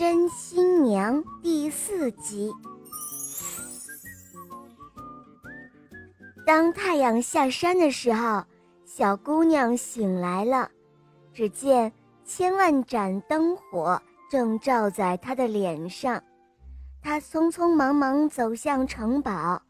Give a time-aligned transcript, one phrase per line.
[0.00, 2.50] 真新娘第四集。
[6.46, 8.42] 当太阳下山的时候，
[8.86, 10.70] 小姑娘醒来了，
[11.34, 11.92] 只见
[12.24, 14.00] 千万盏灯火
[14.30, 16.24] 正照在她的脸上。
[17.02, 19.60] 她匆匆忙忙走向城堡，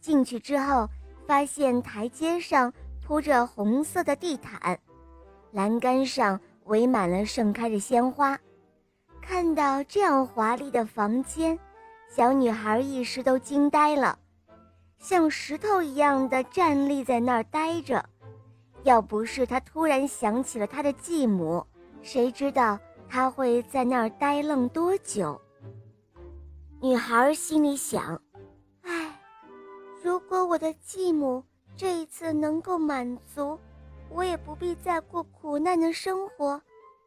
[0.00, 0.90] 进去之后，
[1.24, 2.72] 发现台阶上
[3.06, 4.76] 铺着红色的地毯，
[5.52, 8.36] 栏杆上围满了盛开的鲜花。
[9.28, 11.56] 看到这样华丽的房间，
[12.08, 14.18] 小女孩一时都惊呆了，
[14.98, 18.02] 像石头一样的站立在那儿呆着。
[18.84, 21.62] 要不是她突然想起了她的继母，
[22.00, 25.38] 谁知道她会在那儿呆愣多久？
[26.80, 28.18] 女孩心里想
[28.80, 29.20] ：“唉，
[30.02, 31.44] 如果我的继母
[31.76, 33.58] 这一次能够满足，
[34.08, 36.58] 我也不必再过苦难的生活，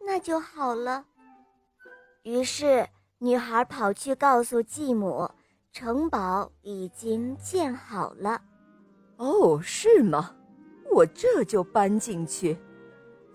[0.06, 1.04] 那就好了。”
[2.24, 5.28] 于是，女孩跑去告诉继母，
[5.72, 8.40] 城堡已经建好了。
[9.18, 10.36] 哦，是吗？
[10.92, 12.56] 我这就搬进去。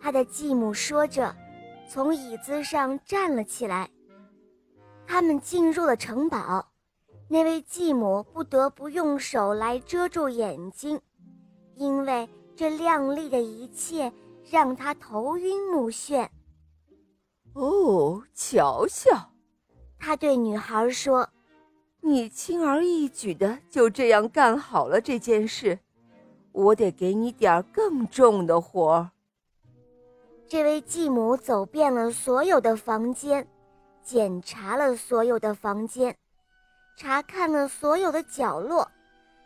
[0.00, 1.34] 她的继母说着，
[1.88, 3.90] 从椅子上站了起来。
[5.04, 6.64] 他们进入了城堡，
[7.28, 11.00] 那位继母不得不用手来遮住眼睛，
[11.74, 14.12] 因为这亮丽的一切
[14.48, 16.28] 让她头晕目眩。
[17.56, 19.30] 哦，瞧瞧，
[19.98, 21.26] 他对女孩说
[22.02, 25.78] ：“你轻而易举的就这样干好了这件事，
[26.52, 29.10] 我得给你点更重的活儿。”
[30.46, 33.48] 这位继母走遍了所有的房间，
[34.02, 36.14] 检查了所有的房间，
[36.98, 38.86] 查看了所有的角落，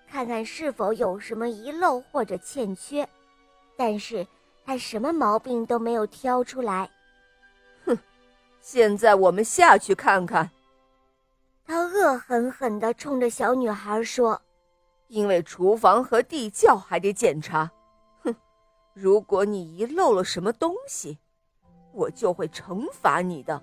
[0.08, 3.08] 看看是否有什么遗漏或者欠缺，
[3.76, 4.26] 但是
[4.64, 6.90] 他什么毛病都没有挑出来。
[8.60, 10.50] 现在我们下去看看。
[11.66, 14.40] 他恶狠狠地冲着小女孩说
[15.08, 17.70] ：“因为厨房和地窖还得检查。
[18.22, 18.34] 哼，
[18.92, 21.18] 如果你遗漏了什么东西，
[21.92, 23.62] 我就会惩罚你的。”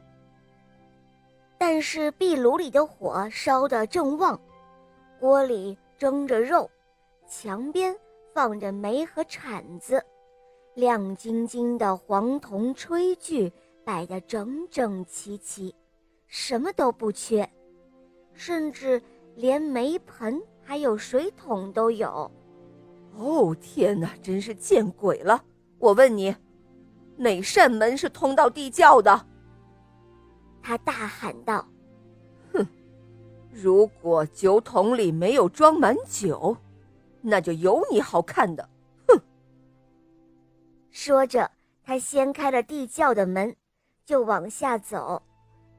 [1.59, 4.39] 但是壁炉里的火烧得正旺，
[5.19, 6.69] 锅里蒸着肉，
[7.27, 7.95] 墙边
[8.33, 10.01] 放着煤和铲子，
[10.75, 13.51] 亮晶晶的黄铜炊具。
[13.87, 15.73] 摆得整整齐齐，
[16.27, 17.49] 什么都不缺，
[18.33, 19.01] 甚至
[19.37, 22.29] 连煤盆还有水桶都有。
[23.15, 25.41] 哦，天哪，真是见鬼了！
[25.79, 26.35] 我问你，
[27.15, 29.25] 哪扇门是通到地窖的？
[30.61, 31.65] 他大喊道
[32.51, 32.67] ：“哼，
[33.49, 36.57] 如果酒桶里没有装满酒，
[37.21, 38.67] 那就有你好看的！”
[39.07, 39.17] 哼。
[40.91, 41.49] 说着，
[41.85, 43.55] 他掀开了地窖的门。
[44.07, 45.21] 就往下走，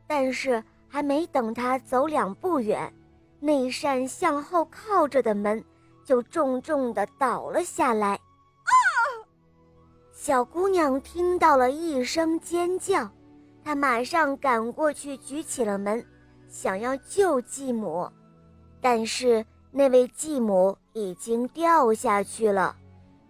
[0.06, 2.92] 但是还没等他走两步远，
[3.40, 5.64] 那扇向后靠着的门
[6.04, 8.12] 就重重的倒了下来。
[8.12, 8.70] 啊！
[10.12, 13.10] 小姑娘听到了一声尖叫，
[13.64, 16.04] 她马上赶过去举起了门，
[16.50, 18.06] 想要救继母，
[18.78, 22.76] 但是那位继母已经掉下去了。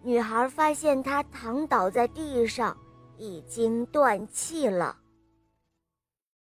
[0.03, 2.75] 女孩发现她躺倒在地上。
[3.19, 4.95] 已经断气了。